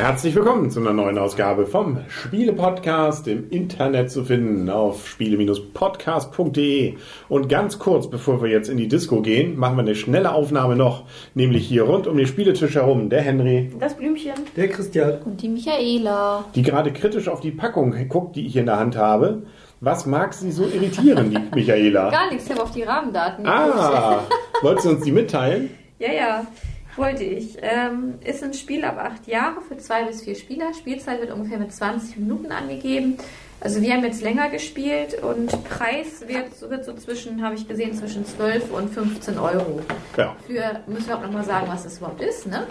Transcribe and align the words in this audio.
Herzlich 0.00 0.34
willkommen 0.34 0.70
zu 0.70 0.80
einer 0.80 0.94
neuen 0.94 1.18
Ausgabe 1.18 1.66
vom 1.66 1.98
Spiele-Podcast 2.08 3.28
im 3.28 3.50
Internet 3.50 4.10
zu 4.10 4.24
finden 4.24 4.70
auf 4.70 5.06
spiele-podcast.de. 5.06 6.94
Und 7.28 7.48
ganz 7.50 7.78
kurz, 7.78 8.08
bevor 8.08 8.42
wir 8.42 8.48
jetzt 8.48 8.70
in 8.70 8.78
die 8.78 8.88
Disco 8.88 9.20
gehen, 9.20 9.58
machen 9.58 9.76
wir 9.76 9.82
eine 9.82 9.94
schnelle 9.94 10.32
Aufnahme 10.32 10.74
noch, 10.74 11.04
nämlich 11.34 11.66
hier 11.68 11.82
rund 11.82 12.06
um 12.06 12.16
den 12.16 12.26
Spieletisch 12.26 12.76
herum 12.76 13.10
der 13.10 13.20
Henry, 13.20 13.70
Das 13.78 13.94
Blümchen. 13.94 14.32
Der 14.56 14.68
Christian. 14.68 15.18
Und 15.26 15.42
die 15.42 15.48
Michaela. 15.50 16.46
die 16.54 16.62
gerade 16.62 16.92
kritisch 16.94 17.28
auf 17.28 17.40
die 17.40 17.50
Packung 17.50 17.94
guckt, 18.08 18.36
die 18.36 18.46
ich 18.46 18.56
in 18.56 18.64
der 18.64 18.78
Hand 18.78 18.96
habe. 18.96 19.42
Was 19.82 20.06
mag 20.06 20.32
sie 20.32 20.50
so 20.50 20.64
irritieren, 20.64 21.30
die 21.30 21.38
Michaela? 21.54 22.10
Gar 22.10 22.30
nichts, 22.30 22.46
ich 22.46 22.52
habe 22.52 22.62
auf 22.62 22.70
die 22.70 22.84
Rahmendaten 22.84 23.46
Ah, 23.46 24.20
wolltest 24.62 24.86
du 24.86 24.90
uns 24.92 25.04
die 25.04 25.12
mitteilen? 25.12 25.68
Ja, 25.98 26.10
ja, 26.10 26.46
wollte 26.96 27.24
ich. 27.24 27.56
Ähm, 27.62 28.14
ist 28.24 28.42
ein 28.42 28.52
Spiel 28.54 28.84
ab 28.84 28.98
acht 28.98 29.26
Jahre 29.26 29.60
für 29.66 29.76
zwei 29.78 30.04
bis 30.04 30.22
vier 30.22 30.34
Spieler. 30.34 30.72
Spielzeit 30.74 31.20
wird 31.20 31.32
ungefähr 31.32 31.58
mit 31.58 31.72
20 31.72 32.16
Minuten 32.18 32.50
angegeben. 32.52 33.16
Also 33.62 33.82
wir 33.82 33.92
haben 33.92 34.02
jetzt 34.04 34.22
länger 34.22 34.48
gespielt 34.48 35.22
und 35.22 35.48
Preis 35.64 36.24
wird, 36.26 36.70
wird 36.70 36.84
so 36.84 36.94
zwischen, 36.94 37.44
habe 37.44 37.54
ich 37.54 37.68
gesehen, 37.68 37.92
zwischen 37.94 38.24
12 38.24 38.72
und 38.72 38.88
15 38.88 39.38
Euro. 39.38 39.80
Ja. 40.16 40.34
Für, 40.46 40.80
müssen 40.90 41.08
wir 41.08 41.16
auch 41.18 41.22
nochmal 41.22 41.44
sagen, 41.44 41.66
was 41.68 41.84
das 41.84 41.98
überhaupt 41.98 42.22
ist, 42.22 42.46
ne? 42.46 42.66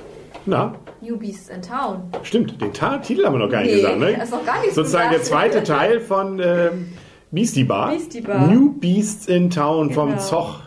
Na, 0.48 0.74
New 1.02 1.18
Beasts 1.18 1.50
in 1.50 1.62
Town. 1.62 2.04
stimmt, 2.24 2.60
den 2.60 2.74
Ta 2.74 2.98
Titel 3.00 3.24
haben 3.26 3.34
wir 3.36 3.40
noch 3.46 3.52
gar 3.52 3.62
nicht 3.62 3.72
Nee, 3.72 3.82
gesagt, 3.82 4.00
ne? 4.00 4.12
ist 4.24 4.32
noch 4.32 4.46
gar 4.46 4.60
nichts 4.62 4.76
Sozusagen 4.76 5.10
der 5.12 5.20
gesagt. 5.20 5.52
zweite 5.54 5.64
Teil 5.64 6.00
von 6.00 6.40
ähm, 6.40 6.94
Beastie 7.32 7.64
Bar. 7.66 7.92
Beastie 7.92 8.22
Bar. 8.22 8.48
New 8.48 8.72
Beasts 8.74 9.28
in 9.28 9.52
Town 9.52 9.92
vom 9.92 10.10
Genau. 10.10 10.22
Zoch. 10.22 10.62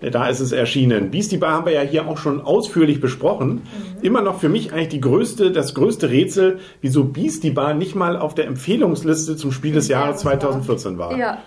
Da 0.00 0.28
ist 0.28 0.40
es 0.40 0.52
erschienen. 0.52 1.10
Beastie 1.10 1.36
Bar 1.36 1.52
haben 1.52 1.66
wir 1.66 1.72
ja 1.72 1.82
hier 1.82 2.08
auch 2.08 2.16
schon 2.16 2.40
ausführlich 2.40 3.00
besprochen. 3.00 3.48
Mhm. 3.48 3.60
Immer 4.02 4.22
noch 4.22 4.40
für 4.40 4.48
mich 4.48 4.72
eigentlich 4.72 4.88
die 4.88 5.00
größte, 5.00 5.52
das 5.52 5.74
größte 5.74 6.08
Rätsel, 6.08 6.58
wieso 6.80 7.04
Beastie 7.04 7.50
Bar 7.50 7.74
nicht 7.74 7.94
mal 7.94 8.16
auf 8.16 8.34
der 8.34 8.46
Empfehlungsliste 8.46 9.36
zum 9.36 9.52
Spiel 9.52 9.72
des 9.74 9.88
Jahres 9.88 10.20
2014 10.20 10.96
war. 10.96 11.18
Ja, 11.18 11.38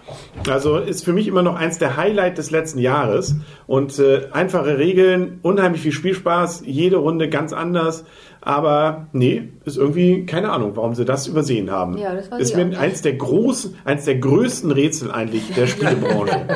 Also 0.47 0.77
ist 0.77 1.03
für 1.03 1.13
mich 1.13 1.27
immer 1.27 1.41
noch 1.41 1.55
eins 1.55 1.79
der 1.79 1.97
Highlight 1.97 2.37
des 2.37 2.51
letzten 2.51 2.79
Jahres. 2.79 3.35
Und 3.65 3.97
äh, 3.97 4.27
einfache 4.31 4.77
Regeln, 4.77 5.39
unheimlich 5.41 5.81
viel 5.81 5.91
Spielspaß, 5.91 6.63
jede 6.65 6.97
Runde 6.97 7.29
ganz 7.29 7.53
anders. 7.53 8.05
Aber 8.45 9.07
nee, 9.13 9.49
ist 9.63 9.77
irgendwie 9.77 10.25
keine 10.25 10.51
Ahnung, 10.51 10.73
warum 10.75 10.95
sie 10.95 11.05
das 11.05 11.27
übersehen 11.27 11.71
haben. 11.71 11.97
Ja, 11.97 12.13
das 12.13 12.29
weiß 12.29 12.41
ist 12.41 12.55
mir 12.57 12.77
eins 12.77 13.01
der 13.01 13.13
großen, 13.13 13.75
eins 13.85 14.03
der 14.03 14.15
größten 14.15 14.69
Rätsel 14.71 15.11
eigentlich 15.11 15.53
der 15.55 15.67
Spielebranche. 15.67 16.47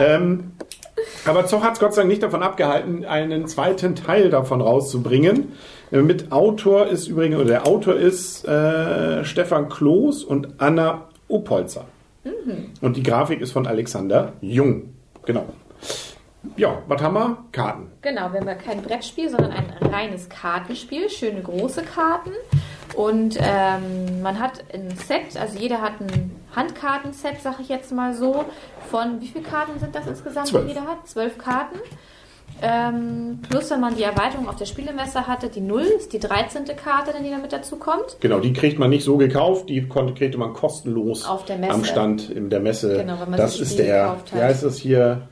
ähm, 0.00 0.50
aber 1.24 1.46
Zoch 1.46 1.62
hat 1.62 1.74
es 1.74 1.80
Gott 1.80 1.94
sei 1.94 2.02
Dank 2.02 2.10
nicht 2.10 2.22
davon 2.22 2.42
abgehalten, 2.42 3.04
einen 3.04 3.46
zweiten 3.46 3.94
Teil 3.94 4.30
davon 4.30 4.60
rauszubringen. 4.60 5.52
Äh, 5.90 6.02
Mit 6.02 6.32
Autor 6.32 6.86
ist 6.86 7.08
übrigens, 7.08 7.36
oder 7.36 7.46
der 7.46 7.66
Autor 7.66 7.94
ist 7.94 8.46
äh, 8.46 9.24
Stefan 9.24 9.68
Kloß 9.68 10.24
und 10.24 10.60
Anna 10.60 11.08
Opolzer. 11.28 11.84
Und 12.80 12.96
die 12.96 13.02
Grafik 13.02 13.40
ist 13.40 13.52
von 13.52 13.66
Alexander 13.66 14.34
Jung. 14.40 14.94
Genau. 15.24 15.46
Ja, 16.56 16.82
was 16.86 17.02
haben 17.02 17.14
wir? 17.14 17.38
Karten. 17.52 17.90
Genau, 18.02 18.32
wir 18.32 18.40
haben 18.40 18.46
ja 18.46 18.54
kein 18.54 18.82
Brettspiel, 18.82 19.28
sondern 19.28 19.52
ein 19.52 19.72
reines 19.80 20.28
Kartenspiel, 20.28 21.08
schöne 21.10 21.42
große 21.42 21.82
Karten. 21.82 22.30
Und 22.94 23.38
ähm, 23.40 24.22
man 24.22 24.38
hat 24.38 24.64
ein 24.72 24.90
Set, 24.96 25.40
also 25.40 25.58
jeder 25.58 25.80
hat 25.80 26.00
ein 26.00 26.32
Handkartenset, 26.54 27.40
sag 27.42 27.60
ich 27.60 27.68
jetzt 27.68 27.92
mal 27.92 28.14
so, 28.14 28.44
von 28.90 29.20
wie 29.20 29.28
viele 29.28 29.44
Karten 29.44 29.78
sind 29.78 29.94
das 29.94 30.06
insgesamt, 30.06 30.48
Zwölf. 30.48 30.64
die 30.64 30.72
jeder 30.72 30.86
hat? 30.86 31.06
Zwölf 31.06 31.38
Karten. 31.38 31.78
Ähm, 32.62 33.40
plus, 33.48 33.70
wenn 33.70 33.80
man 33.80 33.96
die 33.96 34.02
Erweiterung 34.02 34.48
auf 34.48 34.56
der 34.56 34.66
Spielemesse 34.66 35.26
hatte, 35.26 35.48
die 35.48 35.60
Null 35.60 35.82
ist 35.82 36.12
die 36.12 36.18
13. 36.18 36.64
Karte, 36.76 37.12
die 37.22 37.30
dann 37.30 37.40
mit 37.40 37.52
dazu 37.52 37.76
kommt. 37.76 38.18
Genau, 38.20 38.38
die 38.38 38.52
kriegt 38.52 38.78
man 38.78 38.90
nicht 38.90 39.04
so 39.04 39.16
gekauft, 39.16 39.68
die 39.68 39.88
konnte, 39.88 40.12
kriegte 40.12 40.36
man 40.36 40.52
kostenlos 40.52 41.26
Auf 41.26 41.44
der 41.46 41.56
Messe. 41.56 41.72
am 41.72 41.84
Stand 41.84 42.28
in 42.28 42.50
der 42.50 42.60
Messe. 42.60 42.96
Genau, 42.98 43.14
wenn 43.20 43.30
man 43.30 43.38
das 43.38 43.52
das 43.52 43.60
ist 43.60 43.78
der, 43.78 44.16
wie 44.32 44.40
heißt 44.40 44.62
das 44.62 44.76
hier, 44.76 45.22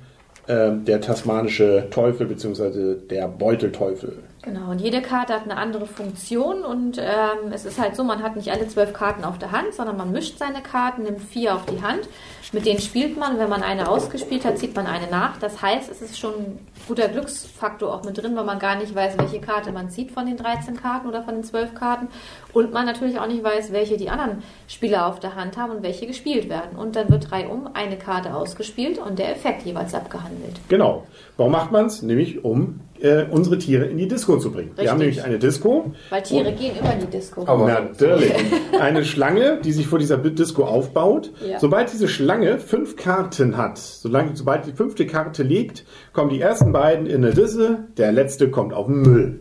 ähm, 0.49 0.87
der 0.87 1.01
tasmanische 1.03 1.89
Teufel 1.91 2.27
beziehungsweise 2.27 2.95
der 2.97 3.29
Beutelteufel. 3.29 4.23
Genau, 4.43 4.71
und 4.71 4.81
jede 4.81 5.03
Karte 5.03 5.35
hat 5.35 5.43
eine 5.43 5.57
andere 5.57 5.87
Funktion 5.87 6.65
und 6.65 6.97
ähm, 6.99 7.53
es 7.53 7.65
ist 7.65 7.79
halt 7.79 7.97
so, 7.97 8.05
man 8.05 8.23
hat 8.23 8.37
nicht 8.37 8.51
alle 8.53 8.69
zwölf 8.69 8.93
Karten 8.93 9.25
auf 9.25 9.39
der 9.39 9.51
Hand, 9.51 9.75
sondern 9.75 9.97
man 9.97 10.13
mischt 10.13 10.39
seine 10.39 10.63
Karten, 10.63 11.03
nimmt 11.03 11.21
vier 11.21 11.57
auf 11.57 11.67
die 11.67 11.83
Hand, 11.83 12.09
mit 12.53 12.65
denen 12.65 12.81
spielt 12.81 13.19
man. 13.19 13.39
Wenn 13.39 13.49
man 13.49 13.65
eine 13.65 13.89
ausgespielt 13.89 14.45
hat, 14.45 14.59
zieht 14.59 14.77
man 14.77 14.87
eine 14.87 15.09
nach. 15.09 15.39
Das 15.39 15.61
heißt, 15.61 15.91
es 15.91 16.03
ist 16.03 16.19
schon 16.19 16.59
guter 16.89 17.09
Glücksfaktor 17.09 17.95
auch 17.95 18.05
mit 18.05 18.21
drin, 18.21 18.35
weil 18.35 18.45
man 18.45 18.59
gar 18.59 18.77
nicht 18.77 18.95
weiß, 18.95 19.19
welche 19.19 19.41
Karte 19.41 19.71
man 19.73 19.91
zieht 19.91 20.11
von 20.11 20.27
den 20.27 20.37
13 20.37 20.77
Karten 20.77 21.07
oder 21.07 21.23
von 21.23 21.35
den 21.35 21.45
12 21.45 21.75
Karten 21.75 22.09
und 22.53 22.73
man 22.73 22.87
natürlich 22.87 23.21
auch 23.21 23.29
nicht 23.29 23.45
weiß, 23.45 23.73
welche 23.73 23.97
die 23.97 24.09
anderen 24.09 24.43
Spieler 24.67 25.07
auf 25.07 25.21
der 25.21 25.37
Hand 25.37 25.57
haben 25.57 25.77
und 25.77 25.83
welche 25.83 26.07
gespielt 26.07 26.49
werden. 26.49 26.77
Und 26.77 26.97
dann 26.97 27.11
wird 27.11 27.31
reihum 27.31 27.69
eine 27.75 27.97
Karte 27.97 28.35
ausgespielt 28.35 28.99
und 28.99 29.19
der 29.19 29.31
Effekt 29.31 29.63
jeweils 29.63 29.95
abgehandelt. 29.95 30.61
Genau. 30.69 31.07
Warum 31.37 31.53
macht 31.53 31.71
man 31.71 31.87
es? 31.87 32.03
Nämlich 32.03 32.45
um 32.45 32.81
äh, 33.01 33.25
unsere 33.31 33.59
Tiere 33.59 33.85
in 33.85 33.99
die 33.99 34.09
Disco 34.09 34.39
zu 34.39 34.51
bringen. 34.51 34.71
Wir 34.71 34.79
Richtig. 34.79 34.91
haben 34.91 34.99
nämlich 34.99 35.25
eine 35.25 35.39
Disco. 35.39 35.93
Weil 36.11 36.23
Tiere 36.23 36.53
gehen 36.53 36.77
immer 36.77 36.95
in 36.95 37.01
die 37.01 37.07
Disco. 37.07 37.45
Natürlich. 37.45 38.33
Eine 38.81 39.05
Schlange, 39.05 39.61
die 39.63 39.73
sich 39.73 39.87
vor 39.87 39.99
dieser 39.99 40.19
Disco 40.19 40.65
aufbaut. 40.65 41.31
Ja. 41.47 41.59
Sobald 41.59 41.93
diese 41.93 42.09
Schlange 42.09 42.59
fünf 42.59 42.97
Karten 42.97 43.57
hat, 43.57 43.79
solange, 43.79 44.37
sobald 44.37 44.67
die 44.67 44.73
fünfte 44.73 45.07
Karte 45.07 45.43
liegt, 45.43 45.85
kommen 46.19 46.31
die 46.31 46.41
ersten 46.41 46.73
beiden 46.73 47.07
in 47.07 47.25
eine 47.25 47.33
Disse, 47.33 47.85
der 47.97 48.11
letzte 48.11 48.51
kommt 48.51 48.75
auf 48.75 48.87
den 48.87 49.03
Müll. 49.03 49.39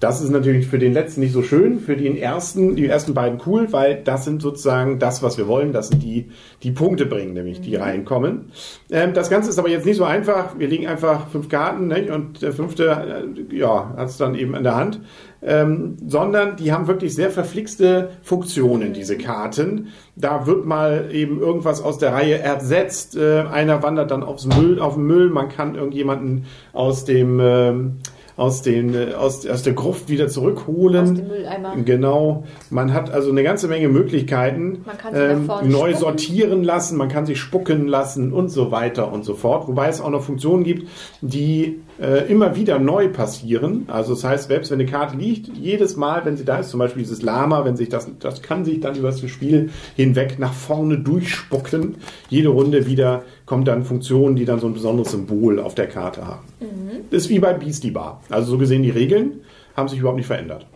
Das 0.00 0.20
ist 0.20 0.30
natürlich 0.30 0.66
für 0.66 0.78
den 0.78 0.92
letzten 0.92 1.20
nicht 1.20 1.32
so 1.32 1.42
schön, 1.42 1.80
für 1.80 1.96
den 1.96 2.16
ersten, 2.16 2.76
die 2.76 2.86
ersten 2.86 3.14
beiden 3.14 3.40
cool, 3.46 3.72
weil 3.72 4.02
das 4.02 4.24
sind 4.24 4.42
sozusagen 4.42 4.98
das, 4.98 5.22
was 5.22 5.38
wir 5.38 5.48
wollen. 5.48 5.72
Das 5.72 5.88
sind 5.88 6.02
die, 6.02 6.30
die 6.62 6.72
Punkte 6.72 7.06
bringen, 7.06 7.34
nämlich 7.34 7.60
die 7.60 7.76
reinkommen. 7.76 8.52
Ähm, 8.90 9.14
das 9.14 9.30
Ganze 9.30 9.50
ist 9.50 9.58
aber 9.58 9.68
jetzt 9.68 9.86
nicht 9.86 9.96
so 9.96 10.04
einfach. 10.04 10.58
Wir 10.58 10.68
legen 10.68 10.86
einfach 10.86 11.28
fünf 11.28 11.48
Karten 11.48 11.88
nicht? 11.88 12.10
und 12.10 12.42
der 12.42 12.52
fünfte, 12.52 13.24
äh, 13.50 13.56
ja, 13.56 13.94
hat 13.96 14.08
es 14.08 14.16
dann 14.16 14.34
eben 14.34 14.54
in 14.54 14.64
der 14.64 14.76
Hand. 14.76 15.00
Ähm, 15.46 15.98
sondern 16.06 16.56
die 16.56 16.72
haben 16.72 16.86
wirklich 16.86 17.14
sehr 17.14 17.30
verflixte 17.30 18.10
Funktionen, 18.22 18.94
diese 18.94 19.18
Karten. 19.18 19.88
Da 20.16 20.46
wird 20.46 20.64
mal 20.64 21.10
eben 21.12 21.38
irgendwas 21.38 21.82
aus 21.82 21.98
der 21.98 22.14
Reihe 22.14 22.38
ersetzt. 22.38 23.14
Äh, 23.14 23.42
einer 23.42 23.82
wandert 23.82 24.10
dann 24.10 24.22
aufs 24.22 24.46
Müll, 24.46 24.80
auf 24.80 24.94
den 24.94 25.04
Müll. 25.04 25.28
Man 25.28 25.50
kann 25.50 25.74
irgendjemanden 25.74 26.46
aus 26.72 27.04
dem 27.04 27.40
ähm, 27.42 27.96
aus, 28.36 28.62
den, 28.62 28.94
äh, 28.94 29.14
aus, 29.14 29.46
aus 29.46 29.62
der 29.62 29.74
Gruft 29.74 30.08
wieder 30.08 30.28
zurückholen. 30.28 31.02
Aus 31.02 31.14
dem 31.14 31.28
Mülleimer. 31.28 31.76
Genau. 31.84 32.44
Man 32.70 32.92
hat 32.92 33.10
also 33.10 33.30
eine 33.30 33.42
ganze 33.42 33.68
Menge 33.68 33.88
Möglichkeiten. 33.88 34.80
Man 34.84 34.98
kann 34.98 35.46
vorne 35.46 35.68
neu 35.68 35.90
spucken. 35.90 35.96
sortieren 35.96 36.64
lassen, 36.64 36.96
man 36.96 37.08
kann 37.08 37.26
sich 37.26 37.38
spucken 37.38 37.86
lassen 37.86 38.32
und 38.32 38.48
so 38.48 38.70
weiter 38.70 39.12
und 39.12 39.24
so 39.24 39.34
fort. 39.34 39.68
Wobei 39.68 39.88
es 39.88 40.00
auch 40.00 40.10
noch 40.10 40.22
Funktionen 40.22 40.64
gibt, 40.64 40.88
die 41.20 41.80
äh, 42.00 42.30
immer 42.30 42.56
wieder 42.56 42.78
neu 42.78 43.08
passieren. 43.08 43.84
Also 43.86 44.14
das 44.14 44.24
heißt, 44.24 44.48
selbst 44.48 44.70
wenn 44.70 44.80
eine 44.80 44.90
Karte 44.90 45.16
liegt, 45.16 45.56
jedes 45.56 45.96
Mal, 45.96 46.24
wenn 46.24 46.36
sie 46.36 46.44
da 46.44 46.58
ist, 46.58 46.70
zum 46.70 46.78
Beispiel 46.78 47.02
dieses 47.02 47.22
Lama, 47.22 47.64
wenn 47.64 47.76
sich 47.76 47.88
das, 47.88 48.08
das 48.18 48.42
kann 48.42 48.64
sich 48.64 48.80
dann 48.80 48.96
über 48.96 49.08
das 49.08 49.20
Spiel 49.28 49.70
hinweg 49.94 50.38
nach 50.38 50.52
vorne 50.52 50.98
durchspucken. 50.98 51.96
Jede 52.28 52.48
Runde 52.48 52.86
wieder 52.86 53.22
kommt 53.46 53.68
dann 53.68 53.84
Funktionen, 53.84 54.36
die 54.36 54.44
dann 54.44 54.60
so 54.60 54.66
ein 54.66 54.74
besonderes 54.74 55.10
Symbol 55.12 55.60
auf 55.60 55.74
der 55.74 55.88
Karte 55.88 56.26
haben. 56.26 56.44
Mhm. 56.60 56.90
Ist 57.10 57.28
wie 57.28 57.38
bei 57.38 57.52
Beastie 57.52 57.90
Bar. 57.90 58.22
Also 58.30 58.52
so 58.52 58.58
gesehen, 58.58 58.82
die 58.82 58.90
Regeln 58.90 59.40
haben 59.76 59.88
sich 59.88 59.98
überhaupt 59.98 60.18
nicht 60.18 60.26
verändert. 60.26 60.66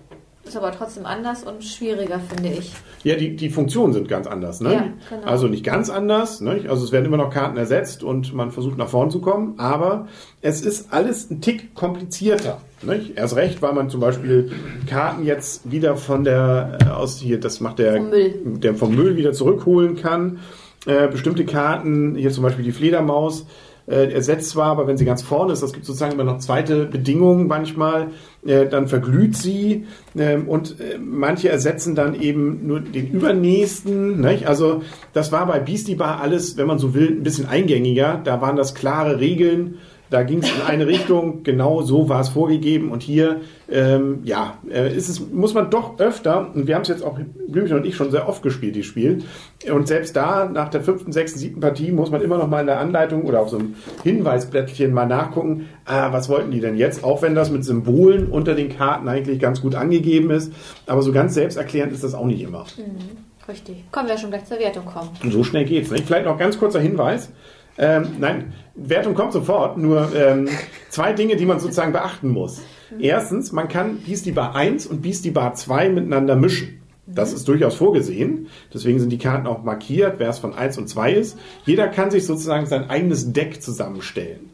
Ist 0.45 0.57
aber 0.57 0.73
trotzdem 0.73 1.05
anders 1.05 1.43
und 1.43 1.63
schwieriger, 1.63 2.19
finde 2.21 2.59
ich. 2.59 2.73
Ja, 3.05 3.17
die, 3.17 3.37
die 3.37 3.51
Funktionen 3.51 3.93
sind 3.93 4.09
ganz 4.09 4.27
anders. 4.27 4.63
Ne? 4.63 4.73
Ja, 4.73 4.85
genau. 5.11 5.27
Also 5.31 5.47
nicht 5.47 5.63
ganz 5.63 5.91
anders. 5.91 6.41
Ne? 6.41 6.65
Also 6.69 6.85
es 6.85 6.93
werden 6.93 7.05
immer 7.05 7.19
noch 7.19 7.31
Karten 7.31 7.59
ersetzt 7.59 8.03
und 8.03 8.33
man 8.33 8.51
versucht 8.51 8.79
nach 8.79 8.89
vorn 8.89 9.11
zu 9.11 9.21
kommen. 9.21 9.59
Aber 9.59 10.09
es 10.41 10.63
ist 10.63 10.91
alles 10.91 11.31
ein 11.31 11.43
Tick 11.43 11.75
komplizierter. 11.75 12.63
Nicht? 12.81 13.19
Erst 13.19 13.37
recht, 13.37 13.61
weil 13.61 13.75
man 13.75 13.91
zum 13.91 14.01
Beispiel 14.01 14.51
Karten 14.87 15.25
jetzt 15.25 15.71
wieder 15.71 15.97
von 15.97 16.25
der 16.25 16.79
äh, 16.81 16.89
aus 16.89 17.19
hier, 17.19 17.39
das 17.39 17.61
macht 17.61 17.79
der 17.79 17.97
Vom 17.97 18.09
Müll. 18.09 18.35
der 18.45 18.75
vom 18.75 18.95
Müll 18.95 19.17
wieder 19.17 19.35
zurückholen 19.35 19.97
kann. 19.97 20.39
Äh, 20.87 21.09
bestimmte 21.09 21.45
Karten, 21.45 22.15
hier 22.15 22.31
zum 22.31 22.45
Beispiel 22.45 22.65
die 22.65 22.73
Fledermaus, 22.73 23.47
äh, 23.89 24.13
ersetzt 24.13 24.51
zwar, 24.51 24.67
aber 24.67 24.87
wenn 24.87 24.99
sie 24.99 25.05
ganz 25.05 25.23
vorne 25.23 25.53
ist, 25.53 25.63
das 25.63 25.73
gibt 25.73 25.87
sozusagen 25.87 26.13
immer 26.13 26.25
noch 26.25 26.39
zweite 26.39 26.85
Bedingungen 26.85 27.47
manchmal, 27.47 28.09
äh, 28.45 28.67
dann 28.67 28.87
verglüht 28.87 29.35
sie 29.37 29.87
ähm, 30.17 30.47
und 30.47 30.79
äh, 30.79 30.99
manche 30.99 31.49
ersetzen 31.49 31.95
dann 31.95 32.15
eben 32.15 32.67
nur 32.67 32.81
den 32.81 33.11
übernächsten. 33.11 34.21
Nicht? 34.21 34.47
Also 34.47 34.83
das 35.15 35.33
war 35.33 35.47
bei 35.47 35.59
Beastie 35.59 35.95
Bar 35.95 36.21
alles, 36.21 36.57
wenn 36.59 36.67
man 36.67 36.79
so 36.79 36.95
will, 36.95 37.09
ein 37.09 37.23
bisschen 37.23 37.49
eingängiger. 37.49 38.21
Da 38.23 38.41
waren 38.41 38.57
das 38.57 38.75
klare 38.75 39.21
Regeln. 39.21 39.77
Da 40.11 40.23
ging 40.23 40.39
es 40.39 40.49
in 40.49 40.63
eine 40.67 40.87
Richtung, 40.87 41.43
genau 41.43 41.83
so 41.83 42.09
war 42.09 42.21
es 42.21 42.31
vorgegeben. 42.31 42.91
Und 42.91 43.03
hier, 43.03 43.43
ähm, 43.71 44.21
ja, 44.25 44.59
äh, 44.71 44.95
ist 44.95 45.09
es, 45.09 45.21
muss 45.21 45.53
man 45.53 45.71
doch 45.71 45.99
öfter, 45.99 46.51
und 46.55 46.67
wir 46.67 46.75
haben 46.75 46.83
es 46.83 46.89
jetzt 46.89 47.05
auch, 47.05 47.19
Blümchen 47.49 47.77
und 47.77 47.85
ich, 47.85 47.95
schon 47.95 48.11
sehr 48.11 48.29
oft 48.29 48.43
gespielt, 48.43 48.75
die 48.75 48.83
Spiel. 48.83 49.25
Und 49.71 49.87
selbst 49.87 50.17
da, 50.17 50.47
nach 50.47 50.69
der 50.71 50.81
fünften, 50.81 51.13
sechsten, 51.13 51.39
siebten 51.39 51.61
Partie, 51.61 51.93
muss 51.93 52.11
man 52.11 52.23
immer 52.23 52.39
noch 52.39 52.49
mal 52.49 52.61
in 52.61 52.67
der 52.67 52.81
Anleitung 52.81 53.25
oder 53.25 53.41
auf 53.41 53.51
so 53.51 53.59
einem 53.59 53.75
Hinweisblättchen 54.03 54.93
mal 54.95 55.07
nachgucken, 55.07 55.67
ah, 55.85 56.13
was 56.13 56.29
wollten 56.29 56.51
die 56.51 56.61
denn 56.61 56.77
jetzt? 56.77 57.05
Auch 57.05 57.21
wenn 57.21 57.35
das 57.35 57.51
mit 57.51 57.65
Symbolen 57.65 58.29
unter 58.29 58.55
den 58.55 58.75
Karten 58.75 59.09
eigentlich 59.09 59.39
ganz 59.41 59.61
gut 59.61 59.75
angegeben 59.75 60.31
ist. 60.31 60.53
Aber 60.87 61.03
so 61.03 61.13
ganz 61.13 61.35
selbsterklärend 61.35 61.93
ist 61.93 62.05
das 62.05 62.15
auch 62.15 62.27
nicht 62.27 62.41
immer. 62.41 62.65
Mhm, 62.77 63.49
richtig. 63.49 63.85
Kommen 63.93 64.09
wir 64.09 64.17
schon 64.17 64.31
gleich 64.31 64.47
zur 64.47 64.59
Wertung 64.59 64.87
kommen. 64.87 65.11
Und 65.23 65.33
so 65.33 65.45
schnell 65.45 65.65
geht's. 65.65 65.91
Nicht? 65.91 66.07
Vielleicht 66.07 66.27
noch 66.27 66.39
ganz 66.39 66.59
kurzer 66.59 66.81
Hinweis. 66.81 67.31
Ähm, 67.79 68.17
nein, 68.19 68.53
Wertung 68.75 69.15
kommt 69.15 69.33
sofort. 69.33 69.79
Nur 69.79 70.15
ähm, 70.15 70.49
zwei 70.89 71.13
Dinge, 71.13 71.37
die 71.37 71.47
man 71.47 71.61
sozusagen 71.61 71.93
beachten 71.93 72.29
muss. 72.29 72.61
Erstens, 72.99 73.53
man 73.53 73.69
kann 73.69 73.99
Beastie 73.99 74.33
Bar 74.33 74.55
1 74.55 74.87
und 74.87 75.03
Beastie 75.03 75.31
Bar 75.31 75.55
2 75.55 75.91
miteinander 75.91 76.37
mischen. 76.37 76.81
Das 77.07 77.33
ist 77.33 77.49
durchaus 77.49 77.75
vorgesehen. 77.75 78.49
Deswegen 78.73 78.99
sind 78.99 79.11
die 79.11 79.19
Karten 79.19 79.47
auch 79.47 79.63
markiert, 79.63 80.17
wer 80.19 80.29
es 80.29 80.39
von 80.39 80.55
1 80.55 80.77
und 80.77 80.89
2 80.89 81.13
ist. 81.13 81.39
Jeder 81.65 81.89
kann 81.89 82.11
sich 82.11 82.27
sozusagen 82.27 82.67
sein 82.67 82.91
eigenes 82.91 83.33
Deck 83.33 83.63
zusammenstellen. 83.63 84.51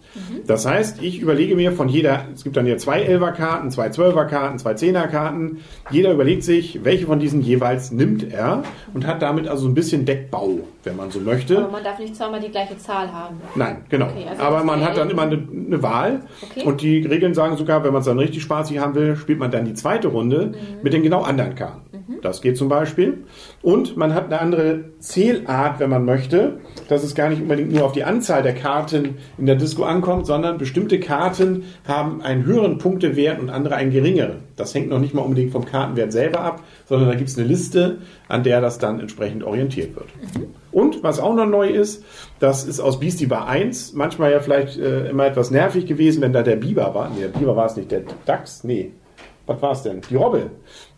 Das 0.47 0.65
heißt, 0.65 1.03
ich 1.03 1.21
überlege 1.21 1.57
mir 1.57 1.73
von 1.73 1.89
jeder, 1.89 2.27
es 2.33 2.45
gibt 2.45 2.57
dann 2.57 2.67
ja 2.67 2.77
zwei 2.77 3.03
Elfer-Karten, 3.03 3.73
zwei 3.73 3.89
Zwölfer-Karten, 3.89 4.59
zwei 4.61 4.75
Zehner-Karten. 4.75 5.59
Jeder 5.91 6.13
überlegt 6.13 6.45
sich, 6.45 6.85
welche 6.85 7.07
von 7.07 7.19
diesen 7.19 7.41
jeweils 7.41 7.91
nimmt 7.91 8.33
er 8.33 8.63
und 8.93 9.07
hat 9.07 9.23
damit 9.23 9.49
also 9.49 9.67
ein 9.67 9.75
bisschen 9.75 10.05
Deckbau, 10.05 10.61
wenn 10.85 10.97
man 10.97 11.11
so 11.11 11.21
möchte. 11.21 11.59
Aber 11.59 11.71
man 11.71 11.85
darf 11.85 11.99
nicht 11.99 12.15
zweimal 12.15 12.41
die 12.41 12.51
gleiche 12.51 12.77
Zahl 12.79 13.13
haben. 13.13 13.41
Nein, 13.55 13.85
genau. 13.89 14.07
Okay, 14.07 14.27
also 14.29 14.43
Aber 14.43 14.65
man 14.65 14.85
hat 14.85 14.97
dann 14.97 15.11
immer 15.11 15.23
eine, 15.23 15.37
eine 15.37 15.83
Wahl. 15.83 16.21
Okay. 16.43 16.65
Und 16.65 16.83
die 16.83 17.05
Regeln 17.05 17.35
sagen 17.35 17.57
sogar, 17.57 17.85
wenn 17.85 17.93
man 17.93 18.01
es 18.01 18.07
dann 18.07 18.19
richtig 18.19 18.43
spaßig 18.43 18.79
haben 18.79 18.95
will, 18.95 19.17
spielt 19.17 19.39
man 19.39 19.51
dann 19.51 19.65
die 19.65 19.75
zweite 19.75 20.09
Runde 20.09 20.55
mit 20.83 20.93
den 20.93 21.03
genau 21.03 21.23
anderen 21.23 21.55
Karten. 21.55 21.95
Das 22.23 22.41
geht 22.41 22.57
zum 22.57 22.69
Beispiel. 22.69 23.25
Und 23.63 23.97
man 23.97 24.15
hat 24.15 24.27
eine 24.27 24.41
andere 24.41 24.85
Zählart, 24.99 25.81
wenn 25.81 25.91
man 25.91 26.05
möchte, 26.05 26.61
dass 26.89 27.03
es 27.03 27.15
gar 27.15 27.29
nicht 27.29 27.43
unbedingt 27.43 27.73
nur 27.73 27.85
auf 27.85 27.93
die 27.93 28.05
Anzahl 28.05 28.43
der 28.43 28.55
Karten 28.55 29.17
in 29.39 29.47
der 29.47 29.57
Disco 29.57 29.85
ankommt, 29.85 30.27
sondern 30.27 30.59
bestimmte 30.59 31.01
Karten 31.01 31.65
haben 31.87 32.23
einen 32.23 32.45
höheren 32.45 32.79
Punktewert 32.79 33.39
und 33.41 33.51
andere 33.51 33.77
einen 33.77 33.91
geringeren. 33.91 34.44
Das 34.57 34.75
hängt 34.75 34.89
noch 34.89 34.99
nicht 34.99 35.15
mal 35.15 35.23
unbedingt 35.23 35.53
vom 35.53 35.65
Kartenwert 35.65 36.13
selber 36.13 36.41
ab, 36.41 36.63
sondern 36.87 37.09
da 37.09 37.15
gibt 37.15 37.29
es 37.29 37.39
eine 37.39 37.47
Liste, 37.47 37.99
an 38.29 38.43
der 38.43 38.61
das 38.61 38.79
dann 38.79 39.01
entsprechend 39.01 39.43
orientiert 39.43 39.97
wird. 39.97 40.07
Und 40.71 41.03
was 41.03 41.21
auch 41.21 41.35
noch 41.35 41.47
neu 41.47 41.69
ist, 41.69 42.05
das 42.39 42.65
ist 42.65 42.81
aus 42.81 43.01
Beastie 43.01 43.27
Bar 43.27 43.49
1, 43.49 43.95
manchmal 43.95 44.33
ja 44.33 44.41
vielleicht 44.41 44.79
äh, 44.79 45.09
immer 45.09 45.27
etwas 45.27 45.51
nervig 45.51 45.87
gewesen, 45.87 46.23
wenn 46.23 46.33
da 46.33 46.43
der 46.43 46.57
Biber 46.57 46.95
war. 46.95 47.11
Nee, 47.11 47.23
der 47.23 47.29
Biber 47.29 47.57
war 47.57 47.67
es 47.67 47.77
nicht, 47.77 47.91
der 47.91 48.03
Dachs, 48.27 48.65
nee. 48.65 48.93
Was 49.47 49.61
war 49.61 49.73
es 49.73 49.83
denn? 49.83 50.01
Die 50.09 50.17
Robbe. 50.17 50.51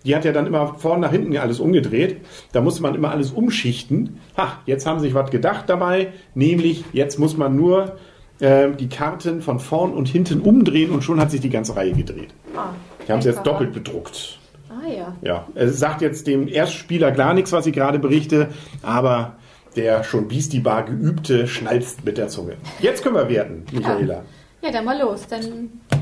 Die 0.05 0.15
hat 0.15 0.25
ja 0.25 0.31
dann 0.31 0.47
immer 0.47 0.75
vorne 0.75 1.01
nach 1.01 1.11
hinten 1.11 1.37
alles 1.37 1.59
umgedreht. 1.59 2.19
Da 2.53 2.61
musste 2.61 2.81
man 2.81 2.95
immer 2.95 3.11
alles 3.11 3.33
umschichten. 3.33 4.21
Ha, 4.37 4.61
jetzt 4.67 4.87
haben 4.87 5.01
sie 5.01 5.07
sich 5.07 5.15
was 5.15 5.31
gedacht 5.31 5.65
dabei, 5.69 6.13
nämlich 6.35 6.85
jetzt 6.93 7.19
muss 7.19 7.37
man 7.37 7.57
nur 7.57 7.97
äh, 8.39 8.71
die 8.71 8.89
Karten 8.89 9.43
von 9.43 9.59
vorn 9.59 9.93
und 9.95 10.09
hinten 10.09 10.41
umdrehen 10.41 10.93
und 10.93 11.03
schon 11.03 11.21
hat 11.21 11.33
sich 11.33 11.41
die 11.41 11.51
ganze 11.51 11.75
Reihe 11.75 11.93
gedreht. 11.93 12.29
Ah, 12.55 12.71
Die 13.07 13.13
haben 13.13 13.19
es 13.21 13.25
jetzt 13.25 13.43
doppelt 13.47 13.73
bedruckt. 13.73 14.39
Ah 14.69 14.89
ja. 14.89 15.15
Ja, 15.23 15.47
es 15.55 15.79
sagt 15.79 16.03
jetzt 16.03 16.27
dem 16.27 16.49
Erstspieler 16.49 17.13
gar 17.13 17.35
nichts, 17.35 17.53
was 17.53 17.67
ich 17.67 17.73
gerade 17.75 17.99
berichte, 17.99 18.49
aber 18.83 19.35
der 19.77 20.05
schon 20.05 20.29
Beastie 20.29 20.61
Bar 20.61 20.85
geübte 20.85 21.47
schnalzt 21.47 22.05
mit 22.05 22.19
der 22.19 22.29
Zunge. 22.29 22.55
Jetzt 22.81 23.03
können 23.03 23.15
wir 23.15 23.29
werten, 23.29 23.65
Michaela. 23.73 24.23
Ja, 24.63 24.73
dann 24.73 24.85
mal 24.87 24.99
los. 25.01 25.27
Dann 25.29 25.43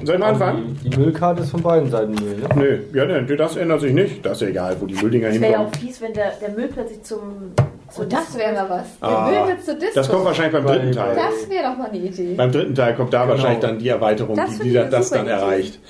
Soll 0.05 0.15
ich 0.15 0.21
mal 0.21 0.29
anfangen? 0.31 0.79
Die, 0.83 0.89
die 0.91 0.97
Müllkarte 0.99 1.43
ist 1.43 1.51
von 1.51 1.61
beiden 1.61 1.91
Seiten 1.91 2.15
Müll, 2.15 2.37
ne? 2.37 2.49
Nö, 2.55 2.79
ja, 2.95 3.21
nee, 3.21 3.37
das 3.37 3.57
ändert 3.57 3.81
sich 3.81 3.93
nicht. 3.93 4.25
Das 4.25 4.35
ist 4.35 4.43
ja 4.43 4.49
egal, 4.49 4.77
wo 4.81 4.87
die 4.87 4.95
Mülldinger 4.95 5.29
Es 5.29 5.35
wäre 5.41 5.53
ja 5.53 5.59
hinkommen. 5.59 5.75
auch 5.75 5.79
fies, 5.81 6.01
wenn 6.01 6.13
der, 6.15 6.33
der 6.41 6.51
Müll 6.51 6.69
plötzlich 6.73 7.03
zum. 7.03 7.21
So, 7.91 8.05
das 8.05 8.37
wäre 8.39 8.55
mal 8.55 8.71
was. 8.71 8.87
Ah, 9.01 9.31
Der 9.31 9.41
Müll 9.41 9.49
wird 9.55 9.65
zur 9.65 9.75
Disco. 9.75 9.95
Das 9.95 10.09
kommt 10.09 10.25
wahrscheinlich 10.25 10.53
beim 10.53 10.67
dritten 10.67 10.93
Teil. 10.93 11.15
Das 11.17 11.51
wäre 11.51 11.65
doch 11.71 11.77
mal 11.77 11.89
eine 11.91 11.99
Idee. 11.99 12.35
Beim 12.35 12.51
dritten 12.53 12.75
Teil 12.75 12.95
kommt 12.95 13.13
da 13.13 13.23
Genau. 13.23 13.33
wahrscheinlich 13.35 13.61
dann 13.61 13.79
die 13.79 13.89
Erweiterung, 13.89 14.37
Das 14.37 14.51
die, 14.51 14.57
finde 14.57 14.71
die 14.73 14.79
eine 14.79 14.91
das 14.91 15.09
super 15.09 15.17
dann 15.19 15.27
Idee. 15.27 15.35
erreicht. 15.35 15.81